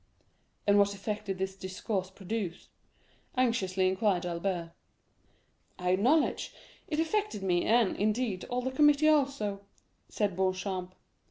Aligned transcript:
"And 0.65 0.79
what 0.79 0.95
effect 0.95 1.25
did 1.25 1.37
this 1.37 1.55
discourse 1.55 2.09
produce?" 2.09 2.69
anxiously 3.37 3.87
inquired 3.87 4.25
Albert. 4.25 4.71
"I 5.77 5.91
acknowledge 5.91 6.55
it 6.87 6.99
affected 6.99 7.43
me, 7.43 7.65
and, 7.65 7.95
indeed, 7.95 8.43
all 8.45 8.63
the 8.63 8.71
committee 8.71 9.09
also," 9.09 9.61
said 10.09 10.35
Beauchamp. 10.35 10.95